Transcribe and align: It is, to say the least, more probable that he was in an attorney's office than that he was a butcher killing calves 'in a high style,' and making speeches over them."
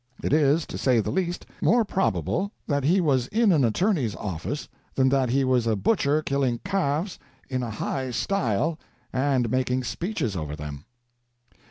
It 0.23 0.33
is, 0.33 0.65
to 0.65 0.79
say 0.79 0.99
the 0.99 1.11
least, 1.11 1.45
more 1.61 1.85
probable 1.85 2.51
that 2.65 2.83
he 2.83 2.99
was 2.99 3.27
in 3.27 3.51
an 3.51 3.63
attorney's 3.63 4.15
office 4.15 4.67
than 4.95 5.09
that 5.09 5.29
he 5.29 5.43
was 5.43 5.67
a 5.67 5.75
butcher 5.75 6.23
killing 6.23 6.57
calves 6.65 7.19
'in 7.49 7.61
a 7.61 7.69
high 7.69 8.09
style,' 8.09 8.79
and 9.13 9.51
making 9.51 9.83
speeches 9.83 10.35
over 10.35 10.55
them." 10.55 10.85